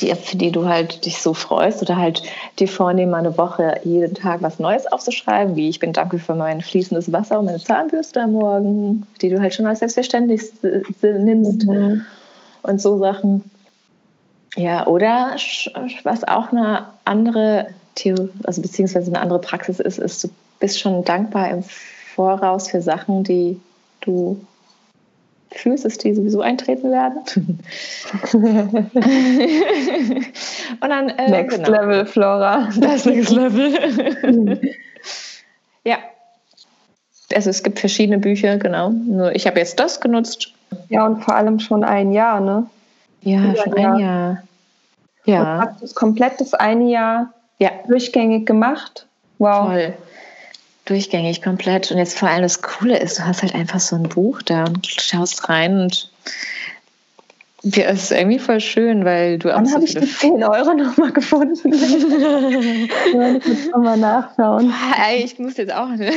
die, 0.00 0.14
für 0.14 0.36
die 0.36 0.50
du 0.50 0.66
halt 0.66 1.04
dich 1.04 1.20
so 1.20 1.34
freust 1.34 1.82
oder 1.82 1.96
halt 1.96 2.22
dir 2.58 2.68
vornehmen, 2.68 3.14
eine 3.14 3.36
Woche 3.38 3.80
jeden 3.84 4.14
Tag 4.14 4.42
was 4.42 4.58
Neues 4.58 4.86
aufzuschreiben, 4.86 5.56
wie 5.56 5.68
ich 5.68 5.78
bin 5.78 5.92
dankbar 5.92 6.20
für 6.20 6.34
mein 6.34 6.60
fließendes 6.60 7.12
Wasser 7.12 7.38
und 7.38 7.46
meine 7.46 7.60
Zahnbürste 7.60 8.22
am 8.22 8.32
Morgen, 8.32 9.06
die 9.22 9.28
du 9.28 9.40
halt 9.40 9.54
schon 9.54 9.66
als 9.66 9.78
selbstverständlich 9.78 10.42
nimmst 11.02 11.66
mhm. 11.66 12.04
und 12.62 12.80
so 12.80 12.98
Sachen. 12.98 13.48
Ja, 14.56 14.86
oder 14.86 15.36
was 16.02 16.24
auch 16.26 16.50
eine 16.50 16.86
andere 17.04 17.68
Theorie, 17.94 18.30
also 18.44 18.62
beziehungsweise 18.62 19.10
eine 19.10 19.20
andere 19.20 19.40
Praxis 19.40 19.80
ist, 19.80 19.98
ist, 19.98 20.24
du 20.24 20.28
bist 20.60 20.80
schon 20.80 21.04
dankbar 21.04 21.50
im 21.50 21.62
Voraus 21.62 22.70
für 22.70 22.80
Sachen, 22.80 23.22
die 23.22 23.60
du 24.00 24.40
fühlst, 25.58 25.84
dass 25.84 25.98
die 25.98 26.14
sowieso 26.14 26.40
eintreten 26.40 26.90
werden. 26.90 27.60
und 30.80 30.88
dann 30.88 31.08
äh, 31.10 31.30
Next 31.30 31.64
genau. 31.64 31.70
Level 31.70 32.06
Flora. 32.06 32.68
Das 32.78 33.04
Next 33.04 33.32
Level. 33.32 34.20
ja. 35.84 35.98
Also 37.34 37.50
es 37.50 37.62
gibt 37.62 37.80
verschiedene 37.80 38.18
Bücher, 38.18 38.56
genau. 38.58 38.90
Nur 38.90 39.34
ich 39.34 39.46
habe 39.46 39.58
jetzt 39.58 39.80
das 39.80 40.00
genutzt. 40.00 40.52
Ja, 40.88 41.06
und 41.06 41.24
vor 41.24 41.34
allem 41.34 41.58
schon 41.58 41.84
ein 41.84 42.12
Jahr, 42.12 42.40
ne? 42.40 42.66
Ja, 43.22 43.50
Über 43.50 43.56
schon 43.56 43.74
ein 43.74 43.82
Jahr. 43.82 44.00
Jahr. 44.00 44.42
Ja. 45.24 45.40
Und 45.40 45.82
hast 45.82 45.82
du 45.82 45.94
komplett 45.94 46.40
das 46.40 46.54
eine 46.54 46.90
Jahr 46.90 47.32
ja. 47.58 47.70
durchgängig 47.88 48.46
gemacht? 48.46 49.06
Wow. 49.38 49.66
Toll 49.66 49.94
durchgängig 50.86 51.42
komplett. 51.42 51.90
Und 51.90 51.98
jetzt 51.98 52.18
vor 52.18 52.28
allem 52.28 52.42
das 52.42 52.62
Coole 52.62 52.98
ist, 52.98 53.18
du 53.18 53.26
hast 53.26 53.42
halt 53.42 53.54
einfach 53.54 53.80
so 53.80 53.96
ein 53.96 54.04
Buch 54.04 54.40
da 54.42 54.64
und 54.64 54.86
schaust 54.86 55.48
rein 55.48 55.80
und 55.80 56.10
es 57.62 58.04
ist 58.04 58.12
irgendwie 58.12 58.38
voll 58.38 58.60
schön, 58.60 59.04
weil 59.04 59.38
du 59.38 59.50
auch 59.50 59.56
Dann 59.56 59.66
so 59.66 59.74
habe 59.74 59.84
ich 59.84 59.94
die 59.94 60.06
10 60.06 60.44
Euro 60.44 60.74
nochmal 60.74 61.10
gefunden. 61.12 61.72
ich 61.72 63.48
muss 63.48 63.66
nochmal 63.72 63.96
nachschauen. 63.96 64.72
Ich 65.18 65.38
muss 65.38 65.56
jetzt 65.56 65.72
auch. 65.72 65.88
Ne? 65.88 66.12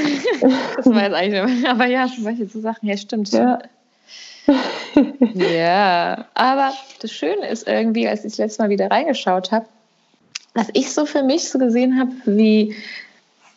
Das 0.77 0.85
war 0.85 1.03
jetzt 1.03 1.13
eigentlich. 1.15 1.67
Aber 1.67 1.85
ja, 1.85 2.07
Beispiel 2.19 2.49
so 2.49 2.61
Sachen, 2.61 2.87
ja, 2.87 2.97
stimmt. 2.97 3.31
Ja. 3.31 3.59
ja, 5.33 6.25
aber 6.35 6.73
das 7.01 7.11
Schöne 7.11 7.47
ist 7.47 7.67
irgendwie, 7.67 8.07
als 8.07 8.25
ich 8.25 8.33
das 8.33 8.37
letzte 8.37 8.63
Mal 8.63 8.69
wieder 8.69 8.91
reingeschaut 8.91 9.51
habe, 9.51 9.65
dass 10.53 10.67
ich 10.73 10.91
so 10.91 11.05
für 11.05 11.23
mich 11.23 11.49
so 11.49 11.57
gesehen 11.57 11.99
habe, 11.99 12.11
wie 12.25 12.75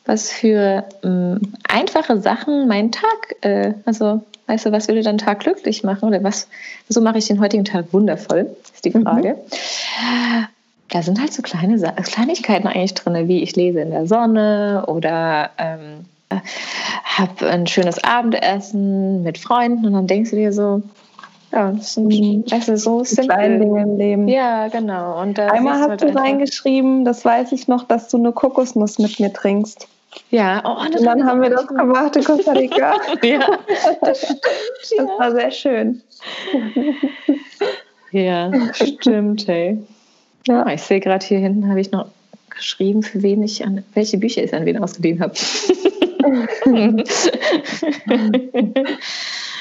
was 0.05 0.31
für 0.31 0.85
ähm, 1.05 1.41
einfache 1.69 2.21
Sachen 2.21 2.69
meinen 2.69 2.93
Tag, 2.93 3.37
äh, 3.43 3.75
also 3.85 4.23
weißt 4.47 4.67
du, 4.67 4.73
was 4.73 4.89
würde 4.89 5.03
deinen 5.03 5.19
Tag 5.19 5.41
glücklich 5.41 5.85
machen 5.85 6.09
oder 6.09 6.23
was, 6.23 6.49
so 6.89 7.01
mache 7.01 7.19
ich 7.19 7.27
den 7.27 7.41
heutigen 7.41 7.65
Tag 7.65 7.93
wundervoll, 7.93 8.55
ist 8.75 8.85
die 8.85 8.91
Frage. 8.91 9.35
Mhm. 9.35 10.47
Da 10.91 11.03
sind 11.03 11.21
halt 11.21 11.33
so 11.33 11.41
kleine 11.41 11.79
Kleinigkeiten 12.03 12.67
eigentlich 12.67 12.95
drin, 12.95 13.29
wie 13.29 13.43
ich 13.43 13.57
lese 13.57 13.81
in 13.81 13.91
der 13.91 14.07
Sonne 14.07 14.85
oder 14.89 15.51
ähm, 15.57 16.05
habe 17.05 17.49
ein 17.49 17.67
schönes 17.67 18.03
Abendessen 18.03 19.23
mit 19.23 19.39
Freunden 19.39 19.87
und 19.87 19.93
dann 19.95 20.07
denkst 20.07 20.31
du 20.31 20.37
dir 20.37 20.53
so, 20.53 20.83
ja, 21.53 21.73
das 21.73 21.95
sind 21.95 22.07
mhm. 22.07 22.45
du, 22.45 22.75
so 22.75 23.05
kleine 23.05 23.59
Dinge 23.59 23.83
im 23.83 23.99
Leben. 23.99 24.29
Ja, 24.29 24.69
genau. 24.69 25.21
Und 25.21 25.39
Einmal 25.39 25.81
hast 25.81 25.89
halt 25.91 26.03
du 26.03 26.15
reingeschrieben, 26.15 27.05
das 27.05 27.25
weiß 27.25 27.53
ich 27.53 27.69
noch, 27.69 27.85
dass 27.85 28.09
du 28.09 28.17
eine 28.17 28.33
Kokosnuss 28.33 28.99
mit 28.99 29.21
mir 29.21 29.33
trinkst. 29.33 29.87
Ja, 30.31 30.63
oh, 30.65 30.85
und 30.85 31.05
dann 31.05 31.27
haben 31.27 31.43
wir 31.43 31.51
das 31.51 31.67
gemacht 31.67 32.17
in 32.17 32.25
Costa 32.25 32.53
Rica. 32.53 32.95
ja, 33.23 33.59
das, 34.01 34.21
das 34.21 34.99
war 35.19 35.33
sehr 35.33 35.51
schön. 35.51 36.03
ja, 38.11 38.51
stimmt, 38.75 39.47
hey. 39.47 39.79
Ja. 40.47 40.65
Ah, 40.65 40.73
ich 40.73 40.83
sehe 40.83 41.01
gerade 41.01 41.25
hier 41.25 41.39
hinten, 41.39 41.69
habe 41.69 41.81
ich 41.81 41.93
noch 41.93 42.07
geschrieben, 42.51 43.03
für 43.03 43.23
wen 43.23 43.43
ich 43.43 43.65
an 43.65 43.85
welche 43.95 44.19
Bücher 44.19 44.43
ich 44.43 44.55
an 44.55 44.67
wen 44.67 44.83
ausgeliehen 44.83 45.21
habe. 45.21 45.35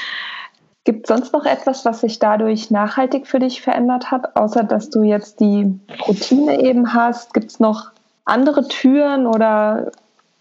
Gibt 0.84 1.08
es 1.08 1.16
sonst 1.16 1.32
noch 1.32 1.44
etwas, 1.44 1.84
was 1.84 2.00
sich 2.00 2.18
dadurch 2.18 2.70
nachhaltig 2.70 3.28
für 3.28 3.38
dich 3.38 3.62
verändert 3.62 4.10
hat, 4.10 4.34
außer 4.36 4.64
dass 4.64 4.90
du 4.90 5.02
jetzt 5.02 5.38
die 5.38 5.78
Routine 6.08 6.60
eben 6.60 6.92
hast? 6.92 7.34
Gibt 7.34 7.52
es 7.52 7.60
noch 7.60 7.92
andere 8.24 8.66
Türen 8.66 9.26
oder 9.26 9.92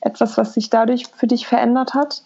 etwas, 0.02 0.38
was 0.38 0.54
sich 0.54 0.72
dadurch 0.72 1.06
für 1.08 1.28
dich 1.28 1.46
verändert 1.46 1.94
hat? 1.94 2.24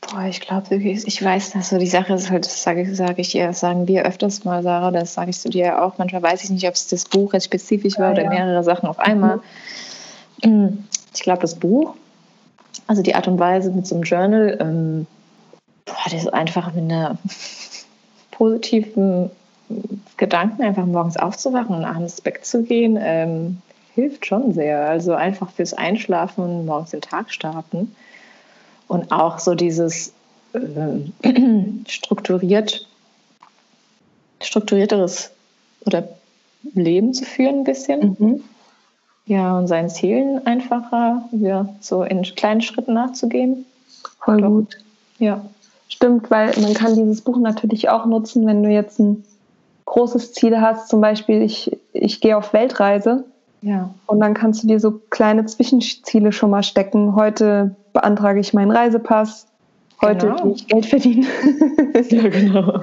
Boah, 0.00 0.24
ich 0.24 0.40
glaube, 0.40 0.76
ich 0.76 1.24
weiß, 1.24 1.52
dass 1.52 1.70
so 1.70 1.78
die 1.78 1.86
Sache 1.86 2.12
ist 2.12 2.30
halt, 2.30 2.44
das 2.44 2.62
sage 2.62 2.94
sag 2.94 3.18
ich 3.18 3.34
ihr, 3.34 3.52
sagen 3.52 3.88
wir 3.88 4.04
öfters 4.04 4.44
mal, 4.44 4.62
Sarah, 4.62 4.90
das 4.90 5.14
sage 5.14 5.30
ich 5.30 5.40
zu 5.40 5.48
dir 5.48 5.82
auch. 5.82 5.98
Manchmal 5.98 6.22
weiß 6.22 6.44
ich 6.44 6.50
nicht, 6.50 6.68
ob 6.68 6.74
es 6.74 6.86
das 6.86 7.06
Buch 7.06 7.32
jetzt 7.32 7.46
spezifisch 7.46 7.98
war 7.98 8.14
ja, 8.14 8.22
oder 8.22 8.28
mehrere 8.28 8.62
Sachen 8.62 8.88
auf 8.88 8.98
einmal. 8.98 9.40
Mhm. 10.44 10.84
Ich 11.14 11.22
glaube, 11.22 11.40
das 11.40 11.54
Buch, 11.54 11.94
also 12.86 13.02
die 13.02 13.14
Art 13.14 13.26
und 13.26 13.38
Weise 13.38 13.70
mit 13.70 13.86
so 13.86 13.94
einem 13.94 14.04
Journal, 14.04 14.58
ähm, 14.60 15.06
boah, 15.84 16.04
das 16.04 16.14
ist 16.14 16.32
einfach 16.32 16.72
mit 16.72 16.84
einer 16.84 17.18
positiven 18.30 19.30
Gedanken, 20.16 20.62
einfach 20.62 20.86
morgens 20.86 21.16
aufzuwachen 21.16 21.76
und 21.76 21.84
abends 21.84 22.24
wegzugehen, 22.24 22.98
ähm, 23.00 23.62
hilft 23.94 24.26
schon 24.26 24.52
sehr. 24.52 24.88
Also 24.88 25.14
einfach 25.14 25.50
fürs 25.50 25.74
Einschlafen 25.74 26.44
und 26.44 26.66
morgens 26.66 26.90
den 26.90 27.00
Tag 27.00 27.32
starten. 27.32 27.94
Und 28.88 29.10
auch 29.12 29.38
so 29.38 29.54
dieses 29.54 30.12
äh, 30.52 31.30
strukturiert, 31.88 32.86
strukturierteres 34.42 35.30
oder 35.86 36.08
Leben 36.74 37.14
zu 37.14 37.24
führen 37.24 37.60
ein 37.60 37.64
bisschen. 37.64 38.16
Mhm. 38.18 38.44
Ja, 39.26 39.56
und 39.56 39.68
seinen 39.68 39.88
Zielen 39.88 40.46
einfacher, 40.46 41.26
ja, 41.32 41.66
so 41.80 42.02
in 42.02 42.22
kleinen 42.22 42.60
Schritten 42.60 42.92
nachzugehen. 42.92 43.64
Voll 44.22 44.42
Doch. 44.42 44.48
gut. 44.48 44.76
Ja. 45.18 45.44
Stimmt, 45.88 46.30
weil 46.30 46.52
man 46.60 46.74
kann 46.74 46.94
dieses 46.94 47.20
Buch 47.20 47.38
natürlich 47.38 47.88
auch 47.88 48.06
nutzen, 48.06 48.46
wenn 48.46 48.62
du 48.62 48.70
jetzt 48.70 48.98
ein 48.98 49.24
großes 49.84 50.32
Ziel 50.32 50.60
hast, 50.60 50.88
zum 50.88 51.00
Beispiel 51.00 51.42
ich, 51.42 51.76
ich 51.92 52.20
gehe 52.20 52.36
auf 52.36 52.52
Weltreise. 52.52 53.24
Ja. 53.62 53.94
Und 54.06 54.20
dann 54.20 54.34
kannst 54.34 54.62
du 54.62 54.66
dir 54.66 54.78
so 54.80 55.00
kleine 55.10 55.46
Zwischenziele 55.46 56.32
schon 56.32 56.50
mal 56.50 56.62
stecken. 56.62 57.14
Heute 57.16 57.74
beantrage 57.92 58.40
ich 58.40 58.52
meinen 58.52 58.70
Reisepass. 58.70 59.46
Heute 60.02 60.26
genau. 60.26 60.52
ich 60.54 60.66
Geld 60.66 60.86
verdienen. 60.86 61.26
ja, 62.10 62.28
genau. 62.28 62.80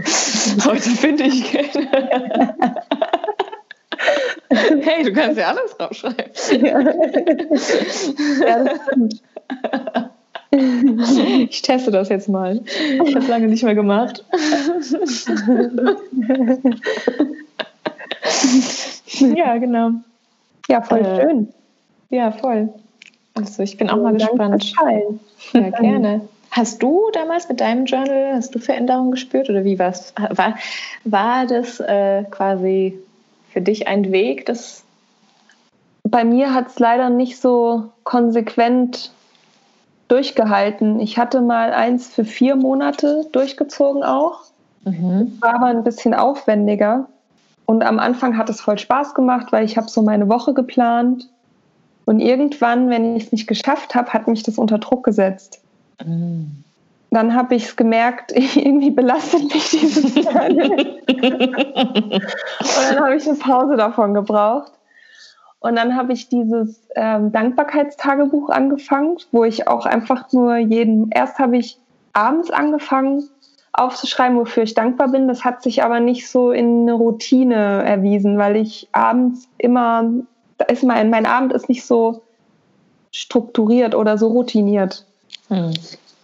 Heute 0.65 0.89
finde 0.89 1.23
ich 1.25 1.51
Geld. 1.51 1.75
hey, 4.49 5.03
du 5.03 5.13
kannst 5.13 5.37
ja 5.37 5.49
alles 5.49 5.77
draufschreiben. 5.77 6.31
ja, 6.65 6.83
das 8.63 8.79
stimmt. 8.87 9.21
Ich 11.49 11.61
teste 11.61 11.91
das 11.91 12.09
jetzt 12.09 12.29
mal. 12.29 12.61
Ich 13.05 13.15
habe 13.15 13.19
es 13.19 13.27
lange 13.27 13.47
nicht 13.47 13.63
mehr 13.63 13.75
gemacht. 13.75 14.25
ja, 19.35 19.57
genau. 19.57 19.91
Ja, 20.67 20.81
voll 20.81 20.99
äh, 20.99 21.21
schön. 21.21 21.47
Ja, 22.09 22.31
voll. 22.31 22.69
Also 23.33 23.63
ich 23.63 23.77
bin 23.77 23.89
auch 23.89 23.97
mal 23.97 24.13
gespannt. 24.13 24.73
Ja, 25.53 25.69
gerne. 25.69 26.21
Hast 26.51 26.83
du 26.83 27.09
damals 27.13 27.47
mit 27.47 27.61
deinem 27.61 27.85
Journal, 27.85 28.33
hast 28.33 28.53
du 28.53 28.59
Veränderungen 28.59 29.11
gespürt 29.11 29.49
oder 29.49 29.63
wie 29.63 29.79
war's? 29.79 30.13
war 30.31 30.57
War 31.05 31.47
das 31.47 31.79
äh, 31.79 32.23
quasi 32.29 32.99
für 33.51 33.61
dich 33.61 33.87
ein 33.87 34.11
Weg, 34.11 34.45
das 34.45 34.83
bei 36.03 36.23
mir 36.23 36.53
hat 36.53 36.67
es 36.67 36.79
leider 36.79 37.09
nicht 37.09 37.39
so 37.39 37.89
konsequent 38.03 39.11
durchgehalten. 40.11 40.99
Ich 40.99 41.17
hatte 41.17 41.41
mal 41.41 41.73
eins 41.73 42.07
für 42.07 42.25
vier 42.25 42.57
Monate 42.57 43.25
durchgezogen 43.31 44.03
auch. 44.03 44.41
Mhm. 44.83 45.37
War 45.39 45.55
aber 45.55 45.67
ein 45.67 45.83
bisschen 45.83 46.13
aufwendiger. 46.13 47.07
Und 47.65 47.83
am 47.83 47.99
Anfang 47.99 48.37
hat 48.37 48.49
es 48.49 48.59
voll 48.59 48.77
Spaß 48.77 49.13
gemacht, 49.13 49.51
weil 49.51 49.63
ich 49.63 49.77
habe 49.77 49.87
so 49.87 50.01
meine 50.01 50.27
Woche 50.27 50.53
geplant. 50.53 51.29
Und 52.03 52.19
irgendwann, 52.19 52.89
wenn 52.89 53.15
ich 53.15 53.25
es 53.25 53.31
nicht 53.31 53.47
geschafft 53.47 53.95
habe, 53.95 54.11
hat 54.11 54.27
mich 54.27 54.43
das 54.43 54.57
unter 54.57 54.79
Druck 54.79 55.05
gesetzt. 55.05 55.61
Mhm. 56.03 56.63
Dann 57.11 57.33
habe 57.33 57.55
ich 57.55 57.65
es 57.65 57.75
gemerkt, 57.77 58.31
irgendwie 58.55 58.91
belastet 58.91 59.53
mich 59.53 59.69
dieses 59.69 60.15
Und 60.15 60.25
dann 62.89 62.99
habe 62.99 63.15
ich 63.15 63.27
eine 63.27 63.37
Pause 63.37 63.77
davon 63.77 64.13
gebraucht. 64.13 64.73
Und 65.61 65.75
dann 65.75 65.95
habe 65.95 66.11
ich 66.11 66.27
dieses 66.27 66.81
ähm, 66.95 67.31
Dankbarkeitstagebuch 67.31 68.49
angefangen, 68.49 69.17
wo 69.31 69.43
ich 69.43 69.67
auch 69.67 69.85
einfach 69.85 70.31
nur 70.31 70.57
jeden, 70.57 71.11
erst 71.11 71.37
habe 71.37 71.57
ich 71.57 71.77
abends 72.13 72.49
angefangen 72.49 73.29
aufzuschreiben, 73.71 74.37
wofür 74.37 74.63
ich 74.63 74.73
dankbar 74.73 75.09
bin. 75.09 75.27
Das 75.27 75.45
hat 75.45 75.61
sich 75.61 75.83
aber 75.83 75.99
nicht 75.99 76.27
so 76.27 76.51
in 76.51 76.81
eine 76.81 76.93
Routine 76.93 77.85
erwiesen, 77.85 78.39
weil 78.39 78.55
ich 78.55 78.89
abends 78.91 79.47
immer, 79.59 80.09
da 80.57 80.65
ist 80.65 80.83
mein, 80.83 81.11
mein 81.11 81.27
Abend 81.27 81.53
ist 81.53 81.69
nicht 81.69 81.85
so 81.85 82.23
strukturiert 83.11 83.93
oder 83.93 84.17
so 84.17 84.29
routiniert. 84.29 85.05
Hm. 85.49 85.73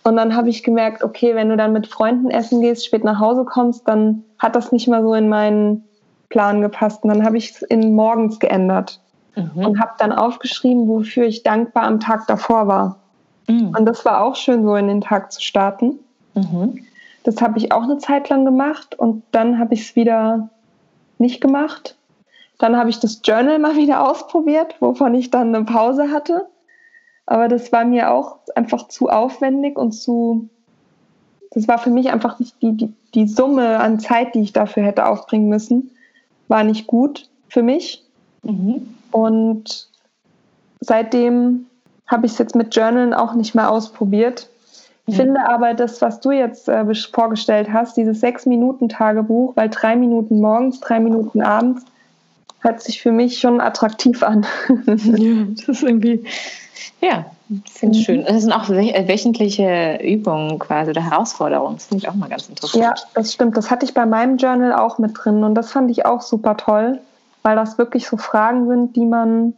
Und 0.04 0.16
dann 0.16 0.36
habe 0.36 0.50
ich 0.50 0.64
gemerkt, 0.64 1.04
okay, 1.04 1.36
wenn 1.36 1.50
du 1.50 1.58
dann 1.58 1.74
mit 1.74 1.86
Freunden 1.86 2.32
essen 2.32 2.62
gehst, 2.62 2.88
spät 2.88 3.04
nach 3.04 3.20
Hause 3.20 3.46
kommst, 3.46 3.88
dann 3.88 4.24
hat 4.40 4.56
das 4.56 4.72
nicht 4.72 4.88
mehr 4.88 5.04
so 5.04 5.14
in 5.14 5.30
meinen 5.30 5.84
Plan 6.30 6.62
gepasst. 6.62 7.04
Und 7.04 7.10
dann 7.10 7.24
habe 7.24 7.38
ich 7.38 7.52
es 7.52 7.62
in 7.62 7.94
morgens 7.94 8.40
geändert 8.40 9.00
mhm. 9.38 9.66
und 9.66 9.80
habe 9.80 9.94
dann 9.98 10.12
aufgeschrieben, 10.12 10.88
wofür 10.88 11.26
ich 11.26 11.44
dankbar 11.44 11.84
am 11.84 12.00
Tag 12.00 12.28
davor 12.28 12.68
war. 12.68 13.00
Mhm. 13.48 13.74
Und 13.78 13.86
das 13.86 14.04
war 14.06 14.24
auch 14.24 14.36
schön, 14.36 14.64
so 14.64 14.76
in 14.76 14.88
den 14.88 15.02
Tag 15.02 15.32
zu 15.32 15.42
starten. 15.42 16.00
Mhm. 16.36 16.86
Das 17.24 17.42
habe 17.42 17.58
ich 17.58 17.72
auch 17.72 17.84
eine 17.84 17.98
Zeit 17.98 18.30
lang 18.30 18.46
gemacht 18.46 18.98
und 18.98 19.24
dann 19.32 19.60
habe 19.60 19.74
ich 19.74 19.82
es 19.82 19.96
wieder 19.96 20.50
nicht 21.18 21.42
gemacht. 21.42 21.96
Dann 22.58 22.76
habe 22.76 22.90
ich 22.90 23.00
das 23.00 23.22
Journal 23.24 23.60
mal 23.60 23.76
wieder 23.76 24.10
ausprobiert, 24.10 24.76
wovon 24.80 25.14
ich 25.14 25.30
dann 25.30 25.54
eine 25.54 25.66
Pause 25.66 26.10
hatte. 26.12 26.48
Aber 27.26 27.48
das 27.48 27.72
war 27.72 27.86
mir 27.86 28.12
auch 28.12 28.38
einfach 28.56 28.88
zu 28.88 29.10
aufwendig 29.10 29.78
und 29.78 29.92
zu. 29.92 30.50
Das 31.52 31.68
war 31.68 31.78
für 31.78 31.90
mich 31.90 32.12
einfach 32.12 32.40
nicht 32.40 32.62
die, 32.62 32.72
die, 32.72 32.94
die 33.14 33.28
Summe 33.28 33.80
an 33.80 34.00
Zeit, 34.00 34.34
die 34.34 34.42
ich 34.42 34.54
dafür 34.54 34.84
hätte 34.84 35.06
aufbringen 35.06 35.50
müssen, 35.50 35.92
war 36.48 36.64
nicht 36.64 36.88
gut 36.88 37.30
für 37.50 37.62
mich. 37.62 38.06
Mhm. 38.44 38.97
Und 39.12 39.88
seitdem 40.80 41.66
habe 42.08 42.26
ich 42.26 42.34
es 42.34 42.38
jetzt 42.38 42.56
mit 42.56 42.76
Journalen 42.76 43.14
auch 43.14 43.34
nicht 43.34 43.54
mehr 43.54 43.70
ausprobiert. 43.70 44.50
Ich 45.06 45.16
mhm. 45.16 45.22
finde 45.22 45.50
aber 45.50 45.74
das, 45.74 46.02
was 46.02 46.20
du 46.20 46.32
jetzt 46.32 46.68
äh, 46.70 46.86
vorgestellt 47.12 47.70
hast, 47.72 47.98
dieses 47.98 48.20
Sechs-Minuten-Tagebuch, 48.20 49.56
weil 49.56 49.70
drei 49.70 49.96
Minuten 49.96 50.40
morgens, 50.40 50.80
drei 50.80 51.00
Minuten 51.00 51.42
abends, 51.42 51.84
hört 52.60 52.82
sich 52.82 53.02
für 53.02 53.12
mich 53.12 53.40
schon 53.40 53.62
attraktiv 53.62 54.24
an. 54.24 54.46
ja, 54.86 55.46
das 55.56 55.68
ist 55.68 55.84
irgendwie, 55.84 56.26
ja, 57.02 57.26
finde 57.66 57.98
ich 57.98 58.08
mhm. 58.08 58.14
schön. 58.14 58.26
Das 58.26 58.42
sind 58.42 58.52
auch 58.52 58.70
äh, 58.70 59.08
wöchentliche 59.08 60.00
Übungen 60.04 60.60
quasi 60.60 60.92
oder 60.92 61.04
Herausforderungen. 61.10 61.76
Das 61.76 61.86
finde 61.86 62.04
ich 62.04 62.10
auch 62.10 62.16
mal 62.16 62.30
ganz 62.30 62.50
interessant. 62.50 62.84
Ja, 62.84 62.94
das 63.14 63.34
stimmt. 63.34 63.56
Das 63.56 63.70
hatte 63.70 63.86
ich 63.86 63.94
bei 63.94 64.06
meinem 64.06 64.38
Journal 64.38 64.74
auch 64.74 64.98
mit 64.98 65.12
drin 65.14 65.44
und 65.44 65.56
das 65.56 65.72
fand 65.72 65.92
ich 65.92 66.06
auch 66.06 66.22
super 66.22 66.58
toll 66.58 67.00
weil 67.48 67.56
das 67.56 67.78
wirklich 67.78 68.06
so 68.06 68.18
Fragen 68.18 68.68
sind, 68.68 68.98
die 68.98 69.06
man 69.06 69.54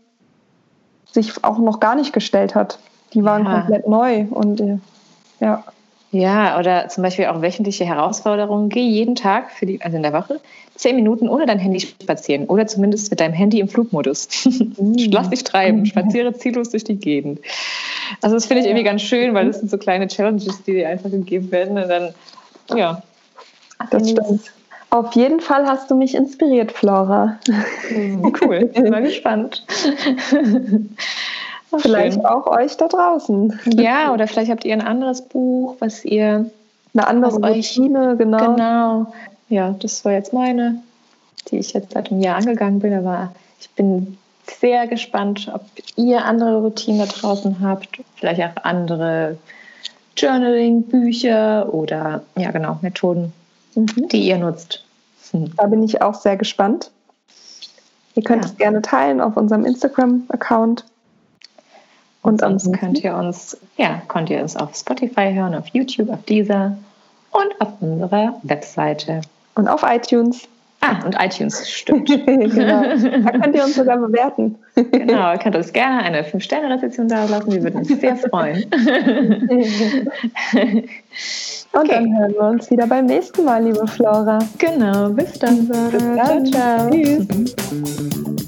sich 1.12 1.44
auch 1.44 1.58
noch 1.58 1.80
gar 1.80 1.96
nicht 1.96 2.14
gestellt 2.14 2.54
hat. 2.54 2.78
Die 3.16 3.24
waren 3.24 3.46
ja. 3.46 3.62
komplett 3.62 3.88
neu 3.88 4.28
und 4.30 4.62
äh, 4.62 4.78
ja. 5.40 5.64
Ja, 6.12 6.60
oder 6.60 6.88
zum 6.88 7.02
Beispiel 7.04 7.26
auch 7.26 7.42
wöchentliche 7.42 7.86
Herausforderungen. 7.86 8.70
Geh 8.70 8.82
jeden 8.82 9.16
Tag, 9.16 9.50
für 9.50 9.66
die, 9.66 9.82
also 9.82 9.98
in 9.98 10.04
der 10.04 10.14
Woche, 10.14 10.40
zehn 10.76 10.96
Minuten 10.96 11.28
ohne 11.28 11.48
dein 11.48 11.58
Handy 11.58 11.80
spazieren 11.80 12.46
oder 12.46 12.68
zumindest 12.68 13.10
mit 13.10 13.20
deinem 13.20 13.34
Handy 13.34 13.60
im 13.60 13.68
Flugmodus. 13.68 14.28
Mm. 14.46 14.94
Lass 15.12 15.32
dich 15.32 15.44
treiben, 15.44 15.88
spaziere 15.88 16.34
ziellos 16.34 16.70
durch 16.70 16.84
die 16.84 16.96
Gegend. 16.96 17.40
Also 18.22 18.36
das 18.36 18.46
finde 18.46 18.62
ich 18.62 18.68
irgendwie 18.68 18.86
ganz 18.86 19.02
schön, 19.02 19.34
weil 19.34 19.48
das 19.48 19.62
sind 19.62 19.72
so 19.72 19.80
kleine 19.80 20.08
Challenges, 20.08 20.62
die 20.62 20.74
dir 20.74 20.90
einfach 20.90 21.10
gegeben 21.10 21.52
werden 21.52 21.76
und 21.76 21.90
dann, 21.90 22.14
ja. 22.76 23.02
Das 23.90 24.12
stimmt. 24.12 24.52
Auf 24.92 25.14
jeden 25.14 25.40
Fall 25.40 25.68
hast 25.68 25.92
du 25.92 25.96
mich 25.96 26.16
inspiriert, 26.16 26.72
Flora. 26.72 27.38
Mhm, 27.92 28.34
cool, 28.42 28.66
bin 28.66 28.90
mal 28.90 29.04
gespannt. 29.04 29.64
vielleicht 31.78 32.16
schön. 32.16 32.26
auch 32.26 32.48
euch 32.48 32.76
da 32.78 32.88
draußen. 32.88 33.60
Ja, 33.76 34.14
oder 34.14 34.28
vielleicht 34.28 34.50
habt 34.50 34.66
ihr 34.66 34.74
ein 34.74 34.82
anderes 34.82 35.22
Buch, 35.22 35.76
was 35.80 36.04
ihr 36.06 36.50
eine 36.94 37.08
andere 37.08 37.36
Routine, 37.36 38.16
genau. 38.18 38.56
Genau. 38.56 39.14
Ja, 39.50 39.76
das 39.80 40.04
war 40.06 40.12
jetzt 40.12 40.34
meine, 40.34 40.82
die 41.50 41.58
ich 41.58 41.74
jetzt 41.74 41.94
seit 41.94 42.12
einem 42.12 42.22
Jahr 42.22 42.38
angegangen 42.38 42.80
bin, 42.80 42.94
aber 42.94 43.34
ich 43.60 43.70
bin 43.72 44.18
sehr 44.60 44.88
gespannt, 44.88 45.52
ob 45.54 45.62
ihr 45.96 46.26
andere 46.26 46.62
Routinen 46.62 47.00
da 47.00 47.06
draußen 47.06 47.58
habt, 47.62 48.02
vielleicht 48.16 48.42
auch 48.42 48.64
andere 48.64 49.38
Journaling-Bücher 50.18 51.72
oder 51.74 52.24
ja 52.36 52.52
genau, 52.52 52.80
Methoden, 52.82 53.34
mhm. 53.82 54.08
die 54.10 54.28
ihr 54.28 54.38
nutzt. 54.38 54.86
Da 55.58 55.68
bin 55.68 55.84
ich 55.84 56.02
auch 56.02 56.16
sehr 56.16 56.38
gespannt. 56.38 56.90
Ihr 58.16 58.24
könnt 58.24 58.44
ja. 58.44 58.50
es 58.50 58.58
gerne 58.58 58.82
teilen 58.82 59.22
auf 59.22 59.38
unserem 59.38 59.64
Instagram-Account. 59.64 60.86
Und 62.22 62.42
sonst 62.42 62.74
könnt 62.74 63.04
ihr 63.04 63.16
uns, 63.16 63.58
ja, 63.78 64.02
könnt 64.08 64.30
ihr 64.30 64.42
uns 64.42 64.56
auf 64.56 64.76
Spotify 64.76 65.32
hören, 65.34 65.54
auf 65.56 65.68
YouTube, 65.68 66.10
auf 66.10 66.24
Deezer 66.24 66.78
und 67.32 67.62
auf 67.62 67.74
unserer 67.80 68.40
Webseite. 68.44 69.22
Und 69.56 69.68
auf 69.68 69.84
iTunes. 69.84 70.48
Ah, 70.82 71.06
und 71.06 71.16
iTunes, 71.20 71.70
stimmt. 71.70 72.08
genau. 72.26 72.84
Da 72.84 73.32
könnt 73.32 73.56
ihr 73.56 73.64
uns 73.64 73.76
sogar 73.76 73.98
bewerten. 73.98 74.58
genau, 74.76 75.34
ihr 75.34 75.38
könnt 75.38 75.56
uns 75.56 75.74
gerne 75.74 76.00
eine 76.04 76.24
5-Sterne-Rezeption 76.24 77.10
da 77.10 77.26
lassen. 77.26 77.52
Wir 77.52 77.64
würden 77.64 77.80
uns 77.80 77.88
sehr 77.90 78.16
freuen. 78.30 78.66
Und 81.72 81.82
okay. 81.82 81.90
dann 81.92 82.18
hören 82.18 82.34
wir 82.34 82.42
uns 82.42 82.72
wieder 82.72 82.88
beim 82.88 83.06
nächsten 83.06 83.46
Mal, 83.46 83.64
liebe 83.64 83.86
Flora. 83.86 84.40
Genau, 84.58 85.10
bis 85.10 85.38
dann. 85.38 85.68
Bis 85.68 85.92
dann. 85.92 86.16
Ciao, 86.16 86.44
ciao. 86.44 86.90
Tschüss. 86.90 88.46